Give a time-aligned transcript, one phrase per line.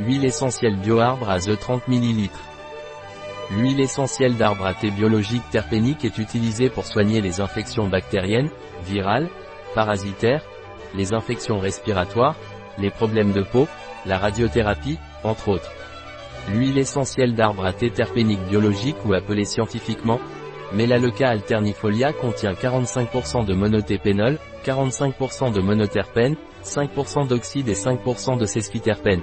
[0.00, 2.28] Huile essentielle bioarbre à The 30 ml.
[3.52, 8.50] L'huile essentielle d'arbre à thé biologique terpénique est utilisée pour soigner les infections bactériennes,
[8.84, 9.28] virales,
[9.72, 10.42] parasitaires,
[10.96, 12.34] les infections respiratoires,
[12.76, 13.68] les problèmes de peau,
[14.04, 15.70] la radiothérapie, entre autres.
[16.48, 20.18] L'huile essentielle d'arbre à thé terpénique biologique ou appelée scientifiquement
[20.72, 26.34] Melaleuca alternifolia contient 45% de monotépénol, 45% de monoterpène,
[26.64, 29.20] 5% d'oxyde et 5% de sesquiterpène.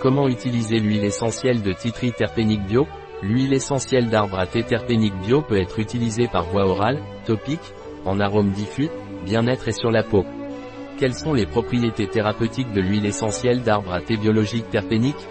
[0.00, 2.86] Comment utiliser l'huile essentielle de titri terpénique bio?
[3.20, 7.74] L'huile essentielle d'arbre à thé terpénique bio peut être utilisée par voie orale, topique,
[8.04, 8.88] en arôme diffus,
[9.24, 10.24] bien-être et sur la peau.
[11.00, 15.26] Quelles sont les propriétés thérapeutiques de l'huile essentielle d'arbre à thé biologique terpénique?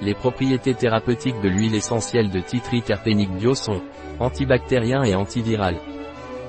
[0.00, 3.82] Les propriétés thérapeutiques de l'huile essentielle de titri terpénique bio sont
[4.20, 5.78] antibactérien et antiviral,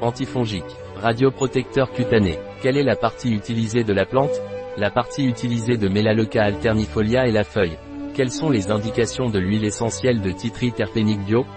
[0.04, 2.38] antifongique, radioprotecteur cutané.
[2.62, 4.42] Quelle est la partie utilisée de la plante?
[4.78, 7.80] La partie utilisée de Melaleuca alternifolia est la feuille.
[8.14, 11.48] Quelles sont les indications de l'huile essentielle de titri terpénique bio?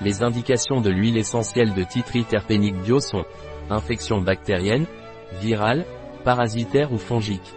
[0.00, 3.26] Les indications de l'huile essentielle de titri terpénique bio sont
[3.68, 4.86] infection bactérienne,
[5.42, 5.84] virale,
[6.24, 7.52] parasitaire ou fongique,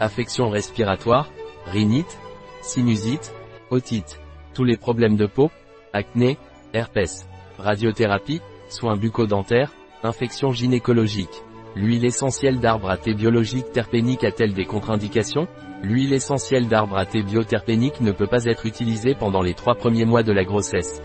[0.00, 1.30] affection respiratoire,
[1.66, 2.18] rhinite,
[2.62, 3.32] sinusite,
[3.70, 4.20] otite,
[4.54, 5.52] tous les problèmes de peau,
[5.92, 6.36] acné,
[6.74, 11.44] herpès, radiothérapie, soins bucco-dentaires, infection gynécologique.
[11.74, 15.48] L'huile essentielle d'arbre à thé biologique terpénique a-t-elle des contre-indications?
[15.82, 20.04] L'huile essentielle d'arbre à thé bioterpénique ne peut pas être utilisée pendant les trois premiers
[20.04, 21.00] mois de la grossesse.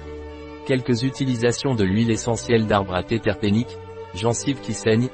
[0.65, 3.77] Quelques utilisations de l'huile essentielle d'arbre à thé terpénique,
[4.13, 5.07] gencive qui saigne,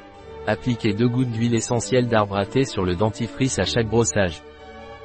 [0.47, 4.41] appliquez deux gouttes d'huile essentielle d'arbre à thé sur le dentifrice à chaque brossage.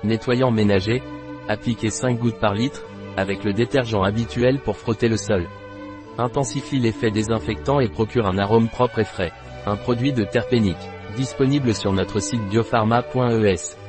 [0.02, 1.02] Nettoyant ménager,
[1.46, 2.84] appliquez 5 gouttes par litre,
[3.18, 5.46] avec le détergent habituel pour frotter le sol.
[6.16, 9.32] Intensifie l'effet désinfectant et procure un arôme propre et frais.
[9.66, 10.76] Un produit de Terpénique.
[11.16, 13.87] Disponible sur notre site biopharma.es.